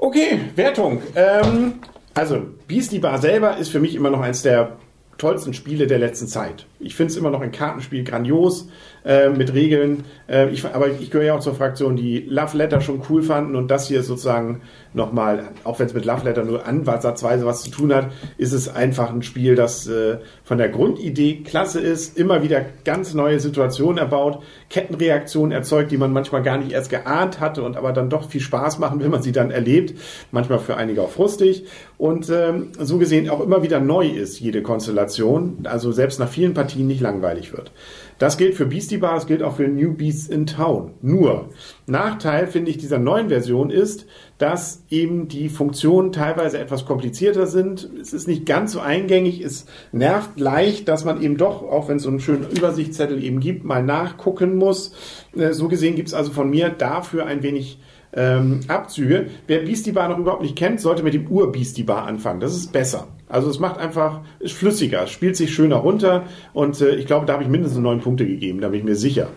Okay, 0.00 0.40
Wertung. 0.56 1.02
Ähm, 1.14 1.74
also, 2.14 2.46
Beastie 2.66 2.98
Bar 2.98 3.18
selber 3.18 3.58
ist 3.58 3.68
für 3.68 3.80
mich 3.80 3.94
immer 3.94 4.08
noch 4.10 4.22
eines 4.22 4.42
der 4.42 4.78
tollsten 5.18 5.52
Spiele 5.52 5.86
der 5.86 5.98
letzten 5.98 6.26
Zeit. 6.26 6.66
Ich 6.82 6.96
finde 6.96 7.12
es 7.12 7.18
immer 7.18 7.30
noch 7.30 7.42
ein 7.42 7.52
Kartenspiel 7.52 8.04
grandios 8.04 8.68
äh, 9.04 9.28
mit 9.28 9.52
Regeln. 9.52 10.04
Äh, 10.28 10.48
ich, 10.48 10.64
aber 10.64 10.88
ich 10.88 11.10
gehöre 11.10 11.26
ja 11.26 11.34
auch 11.34 11.40
zur 11.40 11.54
Fraktion, 11.54 11.94
die 11.94 12.20
Love 12.20 12.56
Letter 12.56 12.80
schon 12.80 13.02
cool 13.10 13.22
fanden 13.22 13.54
und 13.54 13.70
das 13.70 13.86
hier 13.86 14.02
sozusagen 14.02 14.62
nochmal, 14.94 15.50
auch 15.64 15.78
wenn 15.78 15.86
es 15.86 15.94
mit 15.94 16.04
Love 16.06 16.24
Letter 16.24 16.44
nur 16.44 16.66
ansatzweise 16.66 17.44
was 17.44 17.62
zu 17.62 17.70
tun 17.70 17.94
hat, 17.94 18.10
ist 18.38 18.52
es 18.52 18.74
einfach 18.74 19.10
ein 19.10 19.22
Spiel, 19.22 19.54
das 19.54 19.86
äh, 19.88 20.18
von 20.42 20.56
der 20.56 20.70
Grundidee 20.70 21.42
klasse 21.44 21.80
ist, 21.80 22.16
immer 22.16 22.42
wieder 22.42 22.64
ganz 22.84 23.12
neue 23.12 23.40
Situationen 23.40 23.98
erbaut, 23.98 24.42
Kettenreaktionen 24.70 25.52
erzeugt, 25.52 25.92
die 25.92 25.98
man 25.98 26.12
manchmal 26.12 26.42
gar 26.42 26.56
nicht 26.56 26.72
erst 26.72 26.90
geahnt 26.90 27.40
hatte 27.40 27.62
und 27.62 27.76
aber 27.76 27.92
dann 27.92 28.08
doch 28.08 28.30
viel 28.30 28.40
Spaß 28.40 28.78
machen, 28.78 29.00
wenn 29.00 29.10
man 29.10 29.22
sie 29.22 29.32
dann 29.32 29.50
erlebt. 29.50 29.94
Manchmal 30.30 30.58
für 30.58 30.76
einige 30.76 31.02
auch 31.02 31.10
frustig 31.10 31.66
und 31.98 32.30
ähm, 32.30 32.68
so 32.78 32.98
gesehen 32.98 33.28
auch 33.28 33.40
immer 33.40 33.62
wieder 33.62 33.80
neu 33.80 34.06
ist, 34.08 34.40
jede 34.40 34.62
Konstellation. 34.62 35.58
Also 35.64 35.92
selbst 35.92 36.18
nach 36.18 36.28
vielen 36.28 36.54
Partien 36.54 36.69
nicht 36.76 37.00
langweilig 37.00 37.52
wird. 37.52 37.72
Das 38.18 38.36
gilt 38.36 38.54
für 38.54 38.66
Beastie 38.66 38.98
Bar, 38.98 39.16
es 39.16 39.26
gilt 39.26 39.42
auch 39.42 39.56
für 39.56 39.66
New 39.66 39.94
Beasts 39.94 40.28
in 40.28 40.46
Town. 40.46 40.92
Nur, 41.00 41.48
Nachteil 41.86 42.46
finde 42.46 42.70
ich 42.70 42.78
dieser 42.78 42.98
neuen 42.98 43.28
Version 43.28 43.70
ist, 43.70 44.06
dass 44.36 44.84
eben 44.90 45.28
die 45.28 45.48
Funktionen 45.48 46.12
teilweise 46.12 46.58
etwas 46.58 46.84
komplizierter 46.84 47.46
sind. 47.46 47.88
Es 48.00 48.12
ist 48.12 48.28
nicht 48.28 48.44
ganz 48.44 48.72
so 48.72 48.80
eingängig, 48.80 49.40
es 49.40 49.66
nervt 49.92 50.38
leicht, 50.38 50.88
dass 50.88 51.04
man 51.04 51.22
eben 51.22 51.36
doch, 51.36 51.62
auch 51.62 51.88
wenn 51.88 51.96
es 51.96 52.02
so 52.02 52.10
einen 52.10 52.20
schönen 52.20 52.50
Übersichtszettel 52.50 53.22
eben 53.22 53.40
gibt, 53.40 53.64
mal 53.64 53.82
nachgucken 53.82 54.56
muss. 54.56 54.92
Äh, 55.34 55.52
So 55.52 55.68
gesehen 55.68 55.96
gibt 55.96 56.08
es 56.08 56.14
also 56.14 56.30
von 56.30 56.50
mir 56.50 56.68
dafür 56.68 57.26
ein 57.26 57.42
wenig 57.42 57.78
ähm, 58.12 58.60
Abzüge. 58.68 59.28
Wer 59.46 59.60
Beastie 59.60 59.92
Bar 59.92 60.08
noch 60.08 60.18
überhaupt 60.18 60.42
nicht 60.42 60.56
kennt, 60.56 60.80
sollte 60.80 61.02
mit 61.02 61.14
dem 61.14 61.26
Ur-Beastie 61.26 61.84
Bar 61.84 62.06
anfangen. 62.06 62.40
Das 62.40 62.54
ist 62.54 62.72
besser. 62.72 63.08
Also 63.30 63.48
es 63.48 63.58
macht 63.58 63.78
einfach, 63.78 64.20
ist 64.40 64.54
flüssiger, 64.54 65.04
es 65.04 65.10
spielt 65.10 65.36
sich 65.36 65.54
schöner 65.54 65.76
runter 65.76 66.24
und 66.52 66.80
äh, 66.80 66.96
ich 66.96 67.06
glaube, 67.06 67.26
da 67.26 67.34
habe 67.34 67.42
ich 67.42 67.48
mindestens 67.48 67.80
neun 67.80 68.00
Punkte 68.00 68.26
gegeben, 68.26 68.60
da 68.60 68.68
bin 68.68 68.80
ich 68.80 68.84
mir 68.84 68.96
sicher. 68.96 69.28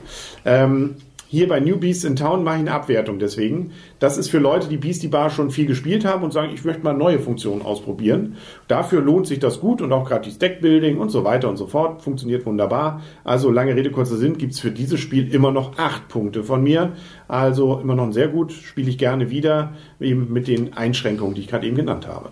Ähm, 0.45 0.95
hier 1.33 1.47
bei 1.47 1.59
New 1.59 1.77
Beasts 1.77 2.03
in 2.03 2.15
Town 2.15 2.43
mache 2.43 2.57
ich 2.57 2.61
eine 2.61 2.73
Abwertung 2.73 3.17
deswegen. 3.17 3.71
Das 3.97 4.19
ist 4.19 4.29
für 4.29 4.37
Leute, 4.37 4.67
die 4.67 4.77
Beastie 4.77 5.07
Bar 5.07 5.31
schon 5.31 5.49
viel 5.49 5.65
gespielt 5.65 6.05
haben 6.05 6.23
und 6.23 6.31
sagen, 6.31 6.51
ich 6.53 6.63
möchte 6.63 6.83
mal 6.83 6.93
neue 6.93 7.17
Funktionen 7.17 7.63
ausprobieren. 7.63 8.37
Dafür 8.67 9.01
lohnt 9.01 9.25
sich 9.25 9.39
das 9.39 9.59
gut 9.59 9.81
und 9.81 9.91
auch 9.93 10.07
gerade 10.07 10.29
die 10.29 10.37
Deckbuilding 10.37 10.99
und 10.99 11.09
so 11.09 11.23
weiter 11.23 11.49
und 11.49 11.57
so 11.57 11.65
fort. 11.65 12.03
Funktioniert 12.03 12.45
wunderbar. 12.45 13.01
Also 13.23 13.49
lange 13.49 13.75
Rede, 13.75 13.89
kurzer 13.89 14.17
Sinn, 14.17 14.37
gibt's 14.37 14.59
für 14.59 14.69
dieses 14.69 14.99
Spiel 14.99 15.33
immer 15.33 15.51
noch 15.51 15.79
acht 15.79 16.07
Punkte 16.07 16.43
von 16.43 16.61
mir. 16.61 16.91
Also 17.27 17.79
immer 17.79 17.95
noch 17.95 18.11
sehr 18.13 18.27
gut, 18.27 18.51
spiele 18.51 18.91
ich 18.91 18.99
gerne 18.99 19.31
wieder, 19.31 19.73
eben 19.99 20.31
mit 20.31 20.47
den 20.47 20.73
Einschränkungen, 20.73 21.33
die 21.33 21.41
ich 21.41 21.47
gerade 21.47 21.65
eben 21.65 21.77
genannt 21.77 22.05
habe. 22.05 22.29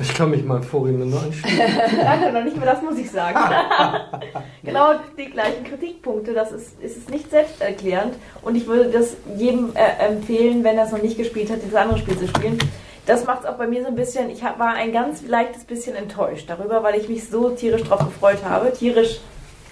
Ich 0.00 0.14
kann 0.14 0.30
mich 0.30 0.44
mal 0.44 0.62
vorhin 0.62 1.10
nur 1.10 1.22
anschließen. 1.22 1.60
Danke, 2.02 2.32
noch 2.32 2.44
nicht 2.44 2.56
mehr 2.56 2.66
das 2.66 2.82
muss 2.82 2.98
ich 2.98 3.10
sagen. 3.10 3.38
genau 4.62 4.94
die 5.16 5.26
gleichen 5.26 5.64
Kritikpunkte. 5.64 6.32
Das 6.32 6.52
ist, 6.52 6.80
ist 6.80 6.96
es 6.96 7.08
nicht 7.08 7.30
selbsterklärend. 7.30 8.14
Und 8.42 8.54
ich 8.56 8.66
würde 8.66 8.90
das 8.90 9.16
jedem 9.36 9.72
äh, 9.74 10.06
empfehlen, 10.06 10.64
wenn 10.64 10.78
er 10.78 10.86
es 10.86 10.92
noch 10.92 11.02
nicht 11.02 11.18
gespielt 11.18 11.50
hat, 11.50 11.62
dieses 11.62 11.74
andere 11.74 11.98
Spiel 11.98 12.18
zu 12.18 12.28
spielen. 12.28 12.58
Das 13.06 13.24
macht 13.26 13.40
es 13.40 13.46
auch 13.46 13.56
bei 13.56 13.66
mir 13.66 13.82
so 13.82 13.88
ein 13.88 13.96
bisschen. 13.96 14.30
Ich 14.30 14.44
hab, 14.44 14.58
war 14.58 14.74
ein 14.74 14.92
ganz 14.92 15.26
leichtes 15.26 15.64
bisschen 15.64 15.96
enttäuscht 15.96 16.48
darüber, 16.48 16.82
weil 16.82 16.98
ich 16.98 17.08
mich 17.08 17.28
so 17.28 17.50
tierisch 17.50 17.82
drauf 17.82 18.00
gefreut 18.00 18.38
habe. 18.48 18.72
Tierisch. 18.72 19.20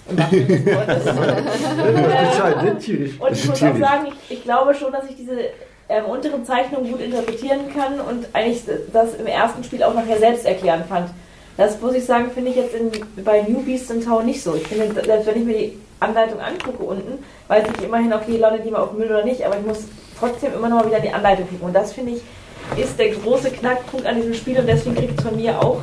Tierisch. 2.80 3.20
Und 3.20 3.32
ich 3.32 3.46
muss 3.46 3.62
auch 3.62 3.76
sagen, 3.76 4.06
ich, 4.08 4.38
ich 4.38 4.42
glaube 4.42 4.74
schon, 4.74 4.90
dass 4.90 5.08
ich 5.08 5.16
diese 5.16 5.50
ähm, 5.88 6.04
unteren 6.04 6.44
Zeichnungen 6.44 6.90
gut 6.90 7.00
interpretieren 7.00 7.72
kann 7.74 8.00
und 8.00 8.26
eigentlich 8.32 8.62
das 8.92 9.14
im 9.14 9.26
ersten 9.26 9.64
Spiel 9.64 9.82
auch 9.82 9.94
nachher 9.94 10.18
selbst 10.18 10.44
erklären 10.44 10.84
fand. 10.88 11.10
Das 11.56 11.80
muss 11.80 11.94
ich 11.94 12.04
sagen, 12.04 12.30
finde 12.30 12.50
ich 12.50 12.56
jetzt 12.56 12.74
in, 12.74 12.90
bei 13.24 13.42
New 13.42 13.62
Beast 13.62 13.90
in 13.90 14.04
Town 14.04 14.26
nicht 14.26 14.42
so. 14.42 14.54
Ich 14.54 14.66
finde, 14.66 15.02
selbst 15.04 15.26
wenn 15.26 15.38
ich 15.38 15.44
mir 15.44 15.58
die 15.58 15.78
Anleitung 15.98 16.40
angucke 16.40 16.82
unten, 16.82 17.24
weiß 17.48 17.64
ich 17.76 17.84
immerhin, 17.84 18.12
okay, 18.12 18.36
landet 18.36 18.64
die 18.64 18.70
mal 18.70 18.82
auf 18.82 18.92
Müll 18.92 19.08
oder 19.08 19.24
nicht, 19.24 19.44
aber 19.44 19.58
ich 19.58 19.66
muss 19.66 19.84
trotzdem 20.18 20.54
immer 20.54 20.68
noch 20.68 20.80
mal 20.80 20.86
wieder 20.86 21.00
die 21.00 21.10
Anleitung 21.10 21.48
gucken. 21.48 21.66
Und 21.66 21.74
das 21.74 21.92
finde 21.92 22.12
ich 22.12 22.22
ist 22.76 22.98
der 22.98 23.08
große 23.10 23.50
Knackpunkt 23.50 24.06
an 24.06 24.16
diesem 24.16 24.34
Spiel 24.34 24.58
und 24.58 24.66
deswegen 24.66 24.94
kriegt 24.94 25.18
es 25.18 25.24
von 25.24 25.36
mir 25.36 25.58
auch 25.58 25.80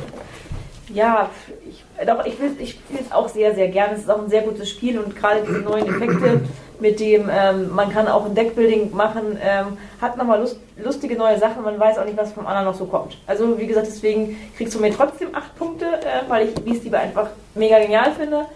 ja, 0.92 1.30
ich, 1.68 1.84
doch, 2.06 2.24
ich, 2.24 2.34
ich 2.58 2.70
spiele 2.70 3.00
es 3.00 3.12
auch 3.12 3.28
sehr, 3.28 3.54
sehr 3.54 3.68
gerne. 3.68 3.94
Es 3.94 4.00
ist 4.02 4.10
auch 4.10 4.22
ein 4.22 4.30
sehr 4.30 4.42
gutes 4.42 4.70
Spiel 4.70 4.98
und 4.98 5.16
gerade 5.16 5.42
diese 5.42 5.60
neuen 5.60 5.86
Effekte 5.86 6.42
mit 6.80 7.00
dem, 7.00 7.28
ähm, 7.30 7.74
man 7.74 7.90
kann 7.90 8.06
auch 8.08 8.24
ein 8.26 8.34
Deckbuilding 8.34 8.94
machen, 8.94 9.38
ähm, 9.40 9.78
hat 10.00 10.16
nochmal 10.16 10.40
Lust, 10.40 10.58
lustige 10.82 11.16
neue 11.16 11.38
Sachen. 11.38 11.62
Man 11.62 11.78
weiß 11.78 11.98
auch 11.98 12.04
nicht, 12.04 12.16
was 12.16 12.32
vom 12.32 12.46
anderen 12.46 12.66
noch 12.66 12.74
so 12.74 12.84
kommt. 12.86 13.16
Also, 13.26 13.58
wie 13.58 13.66
gesagt, 13.66 13.86
deswegen 13.86 14.36
kriegst 14.56 14.74
du 14.74 14.80
mir 14.80 14.92
trotzdem 14.92 15.34
acht 15.34 15.56
Punkte, 15.56 15.86
äh, 15.86 16.28
weil 16.28 16.48
ich 16.48 16.54
Beastie 16.54 16.92
einfach 16.94 17.28
mega 17.54 17.78
genial 17.78 18.12
finde. 18.12 18.46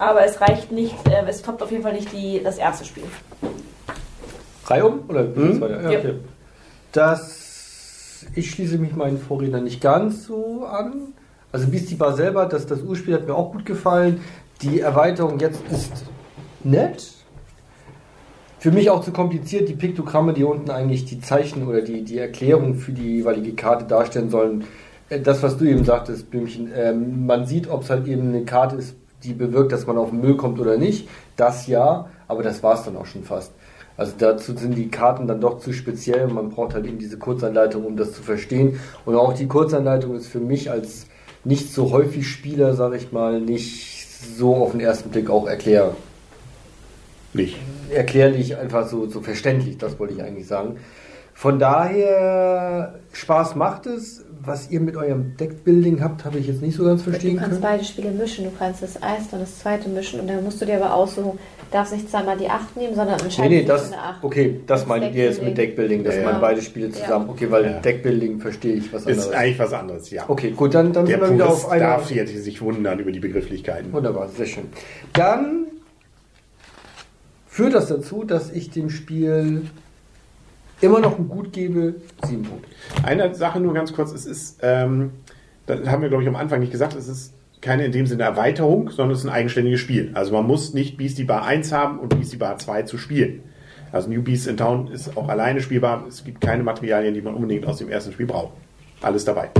aber 0.00 0.24
es 0.24 0.40
reicht 0.40 0.70
nicht, 0.70 0.94
äh, 1.08 1.28
es 1.28 1.42
toppt 1.42 1.60
auf 1.60 1.70
jeden 1.72 1.82
Fall 1.82 1.92
nicht 1.92 2.12
die, 2.12 2.40
das 2.42 2.56
erste 2.56 2.84
Spiel. 2.84 3.02
Reihum? 4.66 5.00
Oder 5.08 5.24
Mhm. 5.24 5.60
Ja, 5.60 5.90
Ja. 5.90 5.98
okay. 5.98 6.14
Das, 6.92 8.26
ich 8.34 8.50
schließe 8.50 8.78
mich 8.78 8.94
meinen 8.94 9.18
Vorrednern 9.18 9.64
nicht 9.64 9.80
ganz 9.80 10.24
so 10.24 10.64
an. 10.64 11.14
Also 11.52 11.66
Beastie 11.68 11.94
Bar 11.96 12.14
selber, 12.14 12.46
das, 12.46 12.66
das 12.66 12.82
Urspiel 12.82 13.14
hat 13.14 13.26
mir 13.26 13.34
auch 13.34 13.52
gut 13.52 13.64
gefallen. 13.64 14.22
Die 14.62 14.80
Erweiterung 14.80 15.38
jetzt 15.38 15.60
ist 15.70 15.92
nett. 16.64 17.04
Für 18.60 18.72
mich 18.72 18.90
auch 18.90 19.02
zu 19.02 19.12
kompliziert, 19.12 19.68
die 19.68 19.74
Piktogramme, 19.74 20.32
die 20.32 20.42
unten 20.42 20.70
eigentlich 20.70 21.04
die 21.04 21.20
Zeichen 21.20 21.68
oder 21.68 21.80
die, 21.80 22.02
die 22.02 22.18
Erklärung 22.18 22.74
für 22.74 22.92
die 22.92 23.18
jeweilige 23.18 23.52
Karte 23.52 23.84
darstellen 23.84 24.30
sollen. 24.30 24.64
Äh, 25.08 25.20
Das, 25.20 25.42
was 25.44 25.56
du 25.58 25.64
eben 25.64 25.84
sagtest, 25.84 26.28
Blümchen, 26.30 26.70
ähm, 26.74 27.24
man 27.26 27.46
sieht, 27.46 27.70
ob 27.70 27.82
es 27.82 27.90
halt 27.90 28.08
eben 28.08 28.28
eine 28.28 28.44
Karte 28.44 28.76
ist, 28.76 28.96
die 29.22 29.32
bewirkt, 29.32 29.70
dass 29.70 29.86
man 29.86 29.96
auf 29.96 30.10
den 30.10 30.20
Müll 30.20 30.36
kommt 30.36 30.58
oder 30.58 30.76
nicht. 30.76 31.08
Das 31.36 31.68
ja, 31.68 32.08
aber 32.26 32.42
das 32.42 32.62
war 32.62 32.74
es 32.74 32.82
dann 32.82 32.96
auch 32.96 33.06
schon 33.06 33.22
fast. 33.22 33.52
Also 33.96 34.12
dazu 34.18 34.56
sind 34.56 34.76
die 34.76 34.88
Karten 34.90 35.26
dann 35.28 35.40
doch 35.40 35.58
zu 35.58 35.72
speziell 35.72 36.24
und 36.26 36.34
man 36.34 36.50
braucht 36.50 36.74
halt 36.74 36.86
eben 36.86 36.98
diese 36.98 37.18
Kurzanleitung, 37.18 37.84
um 37.84 37.96
das 37.96 38.12
zu 38.12 38.22
verstehen. 38.22 38.80
Und 39.06 39.14
auch 39.16 39.34
die 39.34 39.46
Kurzanleitung 39.46 40.16
ist 40.16 40.26
für 40.26 40.40
mich 40.40 40.70
als 40.70 41.06
nicht 41.44 41.72
so 41.72 41.92
häufig 41.92 42.26
Spieler, 42.28 42.74
sage 42.74 42.96
ich 42.96 43.12
mal, 43.12 43.40
nicht 43.40 44.06
so 44.36 44.56
auf 44.56 44.72
den 44.72 44.80
ersten 44.80 45.10
Blick 45.10 45.30
auch 45.30 45.46
erklär, 45.46 45.86
Nicht. 45.86 46.07
Erklärlich, 47.94 48.56
einfach 48.56 48.86
so, 48.88 49.06
so 49.08 49.20
verständlich, 49.20 49.78
das 49.78 49.98
wollte 49.98 50.14
ich 50.14 50.22
eigentlich 50.22 50.46
sagen. 50.46 50.76
Von 51.34 51.58
daher, 51.60 52.94
Spaß 53.12 53.54
macht 53.54 53.86
es. 53.86 54.24
Was 54.40 54.70
ihr 54.70 54.78
mit 54.80 54.96
eurem 54.96 55.36
Deckbuilding 55.36 56.00
habt, 56.00 56.24
habe 56.24 56.38
ich 56.38 56.46
jetzt 56.46 56.62
nicht 56.62 56.76
so 56.76 56.84
ganz 56.84 57.02
Du 57.04 57.10
verstehen 57.10 57.36
kannst 57.36 57.50
können. 57.50 57.60
beide 57.60 57.84
Spiele 57.84 58.12
mischen. 58.12 58.44
Du 58.44 58.52
kannst 58.56 58.82
das 58.82 58.94
erste 58.94 59.34
und 59.34 59.42
das 59.42 59.58
zweite 59.58 59.88
mischen 59.88 60.20
und 60.20 60.28
dann 60.28 60.44
musst 60.44 60.60
du 60.62 60.64
dir 60.64 60.76
aber 60.76 60.94
aussuchen, 60.94 61.38
darfst 61.72 61.92
nicht 61.92 62.08
zweimal 62.08 62.36
die 62.38 62.48
8 62.48 62.76
nehmen, 62.76 62.94
sondern 62.94 63.16
Nee, 63.16 63.24
entscheidest 63.24 63.50
nee, 63.50 63.58
dich 63.58 63.66
das, 63.66 63.92
eine 63.92 64.00
8. 64.00 64.24
okay, 64.24 64.60
das 64.66 64.80
Das 64.80 64.88
meint 64.88 65.12
ihr 65.14 65.24
jetzt 65.24 65.42
mit 65.42 65.58
Deckbuilding, 65.58 66.04
dass 66.04 66.14
Ja, 66.16 66.22
man 66.22 66.34
ja. 66.34 66.38
beide 66.38 66.62
Spiele 66.62 66.90
zusammen, 66.92 67.28
okay, 67.28 67.50
weil 67.50 67.64
Ja. 67.64 67.80
Deckbuilding 67.80 68.38
verstehe 68.38 68.74
ich 68.74 68.92
was 68.92 69.06
anderes. 69.06 69.26
Ist 69.26 69.34
eigentlich 69.34 69.58
was 69.58 69.72
anderes, 69.72 70.10
ja. 70.10 70.24
Okay, 70.28 70.52
gut, 70.52 70.72
dann, 70.74 70.92
dann 70.92 71.04
Der 71.06 71.18
sind 71.18 71.28
wir 71.28 71.34
wieder 71.34 71.48
auf 71.48 71.68
einer. 71.68 71.84
darf 71.84 72.10
jetzt 72.12 72.36
sich 72.44 72.62
wundern 72.62 73.00
über 73.00 73.10
die 73.10 73.20
Begrifflichkeiten. 73.20 73.92
Wunderbar, 73.92 74.28
sehr 74.28 74.46
schön. 74.46 74.64
Dann 75.12 75.66
führt 77.58 77.74
das 77.74 77.88
dazu, 77.88 78.22
dass 78.22 78.52
ich 78.52 78.70
dem 78.70 78.88
Spiel 78.88 79.62
immer 80.80 81.00
noch 81.00 81.18
ein 81.18 81.28
Gut 81.28 81.52
gebe, 81.52 81.96
sieben 82.24 82.44
Punkte. 82.44 82.68
Eine 83.02 83.34
Sache 83.34 83.58
nur 83.58 83.74
ganz 83.74 83.92
kurz, 83.92 84.12
es 84.12 84.26
ist, 84.26 84.60
ähm, 84.62 85.10
das 85.66 85.88
haben 85.88 86.02
wir 86.02 86.08
glaube 86.08 86.22
ich 86.22 86.28
am 86.28 86.36
Anfang 86.36 86.60
nicht 86.60 86.70
gesagt, 86.70 86.94
es 86.94 87.08
ist 87.08 87.32
keine 87.60 87.84
in 87.84 87.90
dem 87.90 88.06
Sinne 88.06 88.22
Erweiterung, 88.22 88.90
sondern 88.90 89.10
es 89.10 89.24
ist 89.24 89.26
ein 89.26 89.32
eigenständiges 89.32 89.80
Spiel. 89.80 90.12
Also 90.14 90.32
man 90.34 90.46
muss 90.46 90.72
nicht 90.72 90.98
Beastie 90.98 91.24
Bar 91.24 91.44
1 91.46 91.72
haben 91.72 91.98
und 91.98 92.10
Beastie 92.10 92.36
Bar 92.36 92.58
2 92.58 92.82
zu 92.82 92.96
spielen. 92.96 93.42
Also 93.90 94.08
New 94.08 94.22
Beasts 94.22 94.46
in 94.46 94.56
Town 94.56 94.86
ist 94.92 95.16
auch 95.16 95.28
alleine 95.28 95.60
spielbar. 95.60 96.04
Es 96.06 96.22
gibt 96.22 96.40
keine 96.40 96.62
Materialien, 96.62 97.12
die 97.12 97.22
man 97.22 97.34
unbedingt 97.34 97.66
aus 97.66 97.78
dem 97.78 97.88
ersten 97.88 98.12
Spiel 98.12 98.26
braucht. 98.26 98.52
Alles 99.02 99.24
dabei. 99.24 99.50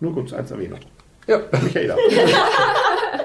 Nur 0.00 0.12
kurz 0.12 0.32
als 0.32 0.50
Erwähnung. 0.50 0.80
Ja, 1.28 1.40
Michaela. 1.62 1.96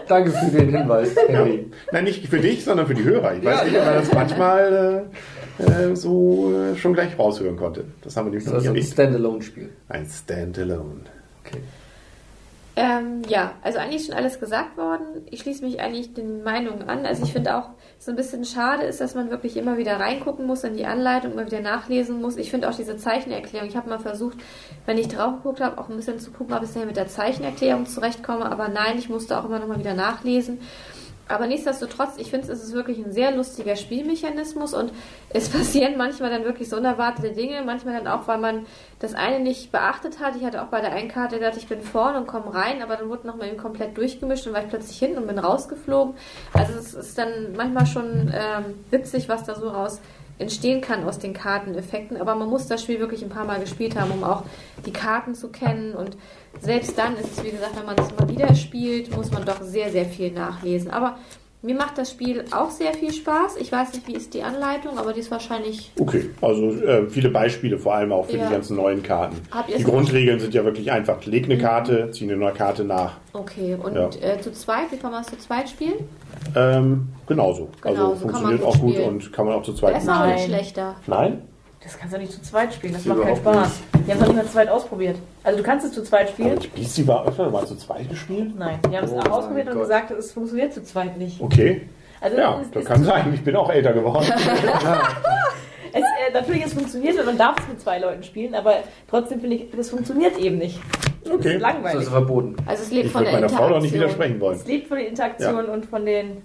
danke 0.07 0.31
für 0.31 0.51
den 0.51 0.69
Hinweis. 0.75 1.15
Henry. 1.27 1.71
Nein, 1.91 2.03
nicht 2.03 2.27
für 2.27 2.39
dich, 2.39 2.63
sondern 2.63 2.87
für 2.87 2.95
die 2.95 3.03
Hörer. 3.03 3.35
Ich 3.35 3.43
weiß 3.43 3.63
nicht, 3.65 3.77
ob 3.77 3.85
man 3.85 3.93
das 3.95 4.11
manchmal 4.13 5.05
äh, 5.59 5.63
äh, 5.63 5.95
so 5.95 6.53
äh, 6.53 6.75
schon 6.75 6.93
gleich 6.93 7.17
raushören 7.17 7.57
konnte. 7.57 7.85
Das 8.01 8.15
haben 8.15 8.25
wir 8.27 8.31
nämlich 8.31 8.45
Das 8.45 8.53
ist 8.53 8.59
nicht 8.61 8.69
also 8.69 8.79
ein. 8.81 8.91
Standalone-Spiel. 8.93 9.69
Ein 9.89 10.05
Standalone. 10.05 11.01
Okay. 11.45 11.59
Ähm, 12.79 13.23
ja, 13.27 13.53
also 13.63 13.79
eigentlich 13.79 14.05
schon 14.05 14.13
alles 14.13 14.39
gesagt 14.39 14.77
worden. 14.77 15.25
Ich 15.31 15.39
schließe 15.39 15.65
mich 15.65 15.81
eigentlich 15.81 16.13
den 16.13 16.43
Meinungen 16.43 16.87
an. 16.87 17.07
Also 17.07 17.23
ich 17.23 17.33
finde 17.33 17.57
auch, 17.57 17.71
so 17.97 18.11
ein 18.11 18.15
bisschen 18.15 18.45
schade 18.45 18.83
ist, 18.83 19.01
dass 19.01 19.15
man 19.15 19.31
wirklich 19.31 19.57
immer 19.57 19.77
wieder 19.77 19.99
reingucken 19.99 20.45
muss 20.45 20.63
in 20.63 20.77
die 20.77 20.85
Anleitung, 20.85 21.31
immer 21.31 21.47
wieder 21.47 21.61
nachlesen 21.61 22.21
muss. 22.21 22.37
Ich 22.37 22.51
finde 22.51 22.69
auch 22.69 22.75
diese 22.75 22.95
Zeichenerklärung. 22.95 23.67
Ich 23.67 23.75
habe 23.75 23.89
mal 23.89 23.97
versucht, 23.97 24.37
wenn 24.85 24.99
ich 24.99 25.07
drauf 25.07 25.37
geguckt 25.37 25.59
habe, 25.59 25.79
auch 25.79 25.89
ein 25.89 25.95
bisschen 25.95 26.19
zu 26.19 26.29
gucken, 26.29 26.55
ob 26.55 26.61
ich 26.61 26.75
mit 26.85 26.97
der 26.97 27.07
Zeichenerklärung 27.07 27.87
zurechtkomme. 27.87 28.45
Aber 28.45 28.67
nein, 28.67 28.99
ich 28.99 29.09
musste 29.09 29.39
auch 29.39 29.45
immer 29.45 29.57
noch 29.57 29.67
mal 29.67 29.79
wieder 29.79 29.95
nachlesen. 29.95 30.59
Aber 31.27 31.47
nichtsdestotrotz, 31.47 32.17
ich 32.17 32.29
finde, 32.29 32.51
es 32.51 32.63
ist 32.63 32.73
wirklich 32.73 32.97
ein 32.97 33.11
sehr 33.11 33.31
lustiger 33.31 33.75
Spielmechanismus 33.75 34.73
und 34.73 34.91
es 35.29 35.49
passieren 35.57 35.97
manchmal 35.97 36.29
dann 36.29 36.43
wirklich 36.43 36.69
so 36.69 36.77
unerwartete 36.77 37.31
Dinge, 37.33 37.61
manchmal 37.63 37.95
dann 37.95 38.07
auch, 38.07 38.27
weil 38.27 38.37
man 38.37 38.65
das 38.99 39.13
eine 39.13 39.39
nicht 39.39 39.71
beachtet 39.71 40.19
hat. 40.19 40.35
Ich 40.35 40.43
hatte 40.43 40.61
auch 40.61 40.67
bei 40.67 40.81
der 40.81 40.93
einen 40.93 41.09
Karte 41.09 41.37
gedacht, 41.37 41.57
ich 41.57 41.67
bin 41.67 41.81
vorne 41.81 42.19
und 42.19 42.27
komme 42.27 42.53
rein, 42.53 42.81
aber 42.81 42.95
dann 42.95 43.09
wurde 43.09 43.27
nochmal 43.27 43.47
eben 43.47 43.57
komplett 43.57 43.97
durchgemischt 43.97 44.47
und 44.47 44.53
war 44.53 44.63
ich 44.63 44.69
plötzlich 44.69 44.97
hinten 44.97 45.19
und 45.19 45.27
bin 45.27 45.39
rausgeflogen. 45.39 46.15
Also 46.53 46.73
es 46.73 46.93
ist 46.93 47.17
dann 47.17 47.53
manchmal 47.55 47.85
schon 47.85 48.31
ähm, 48.33 48.83
witzig, 48.89 49.29
was 49.29 49.43
da 49.43 49.55
so 49.55 49.69
raus 49.69 50.01
entstehen 50.39 50.81
kann 50.81 51.03
aus 51.03 51.19
den 51.19 51.33
Karteneffekten, 51.33 52.17
aber 52.21 52.35
man 52.35 52.49
muss 52.49 52.67
das 52.67 52.83
Spiel 52.83 52.99
wirklich 52.99 53.23
ein 53.23 53.29
paar 53.29 53.45
Mal 53.45 53.59
gespielt 53.59 53.95
haben, 53.99 54.11
um 54.11 54.23
auch 54.23 54.43
die 54.85 54.91
Karten 54.93 55.33
zu 55.35 55.49
kennen 55.49 55.93
und 55.95 56.15
selbst 56.59 56.97
dann 56.97 57.15
ist 57.17 57.31
es, 57.37 57.43
wie 57.43 57.51
gesagt, 57.51 57.77
wenn 57.77 57.85
man 57.85 57.95
es 57.97 58.15
mal 58.19 58.29
wieder 58.29 58.53
spielt, 58.55 59.15
muss 59.15 59.31
man 59.31 59.45
doch 59.45 59.61
sehr, 59.61 59.89
sehr 59.91 60.05
viel 60.05 60.31
nachlesen. 60.31 60.89
Aber 60.91 61.17
mir 61.63 61.73
macht 61.75 61.97
das 61.97 62.11
Spiel 62.11 62.45
auch 62.51 62.69
sehr 62.69 62.93
viel 62.93 63.11
Spaß. 63.11 63.57
Ich 63.59 63.71
weiß 63.71 63.93
nicht, 63.93 64.07
wie 64.07 64.13
ist 64.13 64.33
die 64.35 64.43
Anleitung, 64.43 64.97
aber 64.99 65.11
die 65.13 65.19
ist 65.21 65.31
wahrscheinlich 65.31 65.91
Okay, 65.99 66.29
also 66.41 66.71
äh, 66.71 67.07
viele 67.09 67.29
Beispiele, 67.29 67.77
vor 67.79 67.95
allem 67.95 68.11
auch 68.11 68.25
für 68.27 68.37
Ja. 68.37 68.45
die 68.47 68.53
ganzen 68.53 68.77
neuen 68.77 69.01
Karten. 69.03 69.37
Die 69.75 69.83
Grundregeln 69.83 70.39
sind 70.39 70.53
ja 70.53 70.63
wirklich 70.63 70.91
einfach. 70.91 71.23
Leg 71.25 71.45
eine 71.45 71.57
Karte, 71.57 72.11
zieh 72.11 72.25
eine 72.25 72.37
neue 72.37 72.53
Karte 72.53 72.83
nach. 72.83 73.17
okay. 73.33 73.75
Und 73.81 73.95
Ja. 73.95 74.09
äh, 74.21 74.39
zu 74.39 74.51
zweit, 74.53 74.91
wie 74.91 74.97
kann 74.97 75.11
man 75.11 75.21
es 75.23 75.27
zu 75.27 75.37
zweit 75.39 75.67
spielen? 75.69 75.95
Ähm, 76.55 77.09
genauso. 77.27 77.69
Genauso, 77.81 78.03
also 78.03 78.15
funktioniert 78.15 78.63
auch 78.63 78.79
gut 78.79 78.93
spielen. 78.93 79.09
und 79.09 79.33
kann 79.33 79.45
man 79.45 79.55
auch 79.55 79.63
zu 79.63 79.71
Der 79.71 79.79
zweit 79.81 79.97
ist 79.97 80.09
auch 80.09 80.19
Nein. 80.19 80.33
nicht 80.35 80.45
schlechter. 80.45 80.95
Nein? 81.07 81.41
Das 81.83 81.97
kannst 81.97 82.15
du 82.15 82.19
nicht 82.19 82.31
zu 82.31 82.41
zweit 82.41 82.73
spielen, 82.73 82.93
das 82.93 83.05
Ja, 83.05 83.13
macht 83.13 83.23
keinen 83.27 83.35
Spaß. 83.37 83.79
Wir 84.05 84.13
haben 84.15 84.19
es 84.19 84.19
noch 84.19 84.27
nicht 84.27 84.35
mal 84.37 84.45
zu 84.45 84.51
zweit 84.53 84.69
ausprobiert. 84.69 85.15
Also 85.43 85.57
du 85.59 85.63
kannst 85.63 85.85
es 85.85 85.93
zu 85.93 86.03
zweit 86.03 86.21
Aber 86.27 86.29
spielen? 86.31 86.59
die 86.59 86.67
Beastie 86.67 87.07
war 87.07 87.25
öfter 87.27 87.49
mal 87.51 87.65
zu 87.67 87.75
zweit 87.77 88.09
gespielt? 88.09 88.53
Nein, 88.57 88.79
wir 88.89 88.97
haben 88.97 89.05
es 89.05 89.11
Oh 89.13 89.29
ausprobiert 89.29 89.67
und 89.67 89.73
Gott. 89.73 89.83
gesagt, 89.83 90.11
es 90.11 90.31
funktioniert 90.31 90.73
zu 90.73 90.83
zweit 90.83 91.17
nicht. 91.17 91.39
Okay. 91.39 91.83
Also 92.19 92.35
Ja, 92.37 92.59
es, 92.61 92.71
das 92.71 92.83
es, 92.83 92.89
kann 92.89 93.03
sein. 93.03 93.31
Ich 93.33 93.43
bin 93.43 93.55
auch 93.55 93.69
älter 93.69 93.93
geworden. 93.93 94.25
es, 95.93 96.01
äh, 96.01 96.33
natürlich, 96.33 96.65
es 96.65 96.73
funktioniert 96.73 97.17
und 97.19 97.25
man 97.25 97.37
darf 97.37 97.55
es 97.59 97.67
mit 97.67 97.79
zwei 97.79 97.99
Leuten 97.99 98.23
spielen, 98.23 98.55
aber 98.55 98.73
trotzdem 99.09 99.39
finde 99.39 99.55
ich, 99.57 99.69
das 99.75 99.89
funktioniert 99.89 100.37
eben 100.37 100.57
nicht. 100.57 100.79
Das 101.23 101.33
Okay. 101.33 101.47
ist 101.49 101.53
Das 101.55 101.61
langweilig. 101.61 102.01
ist 102.03 102.09
verboten. 102.09 102.55
Also 102.65 102.83
es 102.83 102.91
lebt 102.91 103.05
Ich 103.07 103.11
von 103.11 103.23
der 103.23 103.33
meiner 103.33 103.49
Frau 103.49 103.69
doch 103.69 103.81
nicht 103.81 103.93
Interaktion. 103.93 104.01
widersprechen 104.01 104.39
wollen. 104.39 104.55
Es 104.57 104.65
lebt 104.67 104.87
von 104.87 104.97
den 104.97 105.07
Interaktionen 105.07 105.65
und 105.67 105.85
von 105.85 106.05
den. 106.05 106.41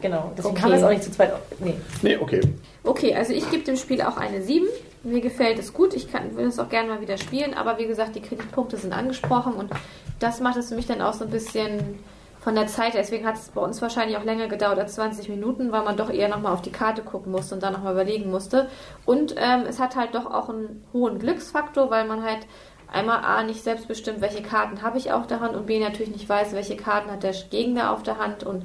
Genau, 0.00 0.32
deswegen 0.36 0.52
Okay. 0.54 0.60
kann 0.62 0.70
man 0.70 0.78
es 0.78 0.84
auch 0.84 0.90
nicht 0.90 1.02
zu 1.04 1.10
zweit. 1.12 1.32
Nee. 1.58 1.74
Nee, 2.02 2.16
okay. 2.16 2.40
Okay, 2.84 3.14
also 3.14 3.32
ich 3.32 3.48
gebe 3.50 3.62
dem 3.64 3.76
Spiel 3.76 4.00
auch 4.02 4.16
eine 4.16 4.42
7. 4.42 4.66
Mir 5.02 5.20
gefällt 5.20 5.58
es 5.58 5.72
gut. 5.72 5.94
Ich 5.94 6.10
kann, 6.10 6.36
will 6.36 6.46
es 6.46 6.58
auch 6.58 6.68
gerne 6.68 6.88
mal 6.88 7.00
wieder 7.00 7.16
spielen, 7.18 7.54
aber 7.54 7.78
wie 7.78 7.86
gesagt, 7.86 8.14
die 8.16 8.20
Kritikpunkte 8.22 8.76
sind 8.76 8.92
angesprochen 8.92 9.54
und 9.54 9.70
das 10.18 10.40
macht 10.40 10.56
es 10.56 10.68
für 10.68 10.74
mich 10.74 10.86
dann 10.86 11.00
auch 11.02 11.14
so 11.14 11.24
ein 11.24 11.30
bisschen 11.30 11.98
von 12.40 12.54
der 12.54 12.66
Zeit. 12.66 12.94
her. 12.94 13.00
Deswegen 13.02 13.26
hat 13.26 13.36
es 13.36 13.48
bei 13.48 13.60
uns 13.60 13.80
wahrscheinlich 13.82 14.16
auch 14.16 14.24
länger 14.24 14.48
gedauert 14.48 14.78
als 14.78 14.94
20 14.94 15.28
Minuten, 15.28 15.72
weil 15.72 15.82
man 15.84 15.96
doch 15.96 16.10
eher 16.10 16.28
nochmal 16.28 16.52
auf 16.52 16.62
die 16.62 16.72
Karte 16.72 17.02
gucken 17.02 17.32
musste 17.32 17.54
und 17.54 17.62
dann 17.62 17.72
nochmal 17.74 17.92
überlegen 17.92 18.30
musste. 18.30 18.68
Und 19.04 19.34
ähm, 19.38 19.64
es 19.68 19.78
hat 19.78 19.96
halt 19.96 20.14
doch 20.14 20.26
auch 20.26 20.48
einen 20.48 20.84
hohen 20.92 21.18
Glücksfaktor, 21.18 21.90
weil 21.90 22.06
man 22.06 22.22
halt 22.22 22.46
einmal 22.92 23.22
A 23.24 23.42
nicht 23.42 23.62
selbst 23.62 23.88
bestimmt, 23.88 24.20
welche 24.20 24.42
Karten 24.42 24.82
habe 24.82 24.98
ich 24.98 25.12
auf 25.12 25.26
der 25.26 25.40
Hand 25.40 25.54
und 25.54 25.66
B 25.66 25.78
natürlich 25.78 26.10
nicht 26.12 26.28
weiß, 26.28 26.52
welche 26.54 26.76
Karten 26.76 27.10
hat 27.10 27.22
der 27.22 27.32
Gegner 27.50 27.92
auf 27.92 28.02
der 28.02 28.18
Hand 28.18 28.42
und 28.42 28.64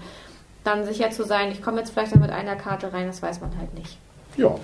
dann 0.66 0.86
sicher 0.86 1.10
zu 1.12 1.24
sein, 1.24 1.52
ich 1.52 1.62
komme 1.62 1.80
jetzt 1.80 1.92
vielleicht 1.92 2.14
dann 2.14 2.22
mit 2.22 2.32
einer 2.32 2.56
Karte 2.56 2.92
rein, 2.92 3.08
das 3.08 3.22
weiß 3.22 3.42
man 3.42 3.58
halt 3.58 3.74
nicht. 3.74 3.98
Ja. 4.38 4.56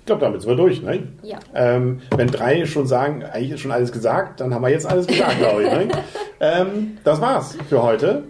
Ich 0.00 0.06
glaube, 0.06 0.22
damit 0.22 0.42
sind 0.42 0.50
wir 0.50 0.56
durch, 0.56 0.82
ne? 0.82 1.04
Ja. 1.22 1.38
Ähm, 1.54 2.02
wenn 2.16 2.26
drei 2.28 2.66
schon 2.66 2.86
sagen, 2.86 3.22
eigentlich 3.22 3.52
ist 3.52 3.60
schon 3.60 3.70
alles 3.70 3.92
gesagt, 3.92 4.40
dann 4.40 4.52
haben 4.52 4.62
wir 4.62 4.70
jetzt 4.70 4.86
alles 4.86 5.06
gesagt, 5.06 5.38
glaube 5.38 5.62
ich. 5.64 5.70
Ne? 5.70 5.88
ähm, 6.40 6.98
das 7.04 7.20
war's 7.20 7.56
für 7.68 7.82
heute. 7.82 8.24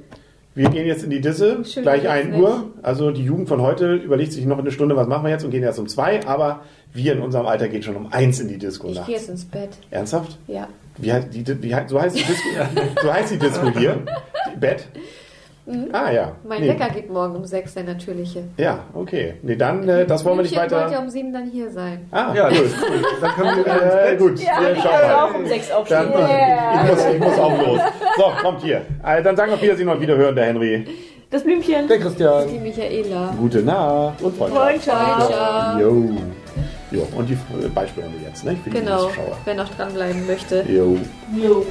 Wir 0.54 0.70
gehen 0.70 0.86
jetzt 0.86 1.04
in 1.04 1.10
die 1.10 1.20
Disse, 1.20 1.64
Schön 1.64 1.84
gleich 1.84 2.02
wird's 2.02 2.14
1 2.14 2.36
Uhr. 2.36 2.72
Also 2.82 3.12
die 3.12 3.24
Jugend 3.24 3.48
von 3.48 3.62
heute 3.62 3.94
überlegt 3.94 4.32
sich 4.32 4.44
noch 4.44 4.58
eine 4.58 4.72
Stunde, 4.72 4.96
was 4.96 5.06
machen 5.06 5.22
wir 5.22 5.30
jetzt 5.30 5.44
und 5.44 5.52
gehen 5.52 5.62
erst 5.62 5.78
um 5.78 5.86
zwei. 5.86 6.26
Aber 6.26 6.62
wir 6.92 7.12
in 7.12 7.20
unserem 7.20 7.46
Alter 7.46 7.68
gehen 7.68 7.82
schon 7.82 7.94
um 7.94 8.12
eins 8.12 8.40
in 8.40 8.48
die 8.48 8.58
Disco 8.58 8.88
Ich 8.88 8.96
nachts. 8.96 9.06
gehe 9.06 9.16
jetzt 9.16 9.28
ins 9.28 9.44
Bett. 9.44 9.70
Ernsthaft? 9.90 10.36
Ja. 10.48 10.68
Wie, 10.96 11.12
die, 11.30 11.62
wie, 11.62 11.76
so, 11.86 12.00
heißt 12.00 12.18
die 12.18 12.24
Disco, 12.24 12.48
so 13.02 13.12
heißt 13.12 13.32
die 13.32 13.38
Disco 13.38 13.70
hier? 13.70 13.98
Die 14.52 14.58
Bett? 15.68 15.94
Ah 15.94 16.10
ja. 16.10 16.32
Mein 16.46 16.60
Nee. 16.62 16.68
Wecker 16.70 16.88
geht 16.90 17.10
morgen 17.10 17.37
um 17.37 17.44
sechs, 17.44 17.75
der 17.75 17.84
natürliche. 17.84 18.44
Ja, 18.56 18.80
okay. 18.94 19.34
Nee, 19.42 19.56
dann, 19.56 19.88
äh, 19.88 20.06
das 20.06 20.25
wollen 20.25 20.37
wir 20.38 20.42
nicht 20.42 20.52
Blümchen 20.54 20.70
wollte 20.72 20.84
ja 20.87 20.90
weiter. 20.98 21.02
um 21.04 21.10
sieben 21.10 21.32
dann 21.32 21.46
hier 21.50 21.70
sein. 21.70 22.06
Ah, 22.10 22.32
Ja, 22.34 22.48
gut. 22.48 22.58
Dann 23.20 23.30
können 23.32 23.56
wir 23.56 23.64
wieder 23.64 24.08
Äh, 24.12 24.16
gut, 24.16 24.38
Ja, 24.40 24.60
wir 24.60 24.72
ich 24.72 24.82
schauen 24.82 24.92
kann 24.92 25.08
mal. 25.10 25.25
auch 25.30 25.34
um 25.34 25.46
sechs 25.46 25.70
aufstehen. 25.70 26.12
Dann, 26.12 26.84
ich, 26.87 26.90
muss, 26.90 27.06
ich 27.06 27.18
muss 27.20 27.38
auch 27.38 27.58
los. 27.66 27.80
So, 28.16 28.22
kommt 28.42 28.62
hier. 28.62 28.82
Äh, 29.04 29.22
dann 29.22 29.37
sagen 29.37 29.50
wir 29.52 29.60
Wiedersehen 29.62 29.88
und 29.88 30.00
Wiederhören, 30.00 30.34
der 30.34 30.46
Henry. 30.46 30.87
Das 31.30 31.42
Blümchen. 31.44 31.87
Der 31.88 31.98
Christian. 31.98 32.48
Die 32.48 32.58
Michaela. 32.58 33.34
Gute 33.38 33.58
Nacht 33.62 34.22
und 34.22 34.34
Freundschaft. 34.37 34.87
Freundschaft. 34.87 35.80
Jo. 35.80 36.10
Jo, 36.90 37.06
und 37.16 37.28
die 37.28 37.34
äh, 37.34 37.68
Beispiele 37.75 38.06
haben 38.06 38.14
wir 38.18 38.28
jetzt, 38.30 38.44
ne? 38.46 38.56
Für 38.64 38.70
die 38.70 38.80
Genau, 38.80 39.10
wer 39.44 39.54
noch 39.54 39.68
dranbleiben 39.68 40.26
möchte. 40.26 40.64
Jo. 40.66 40.96
Jo. 41.37 41.66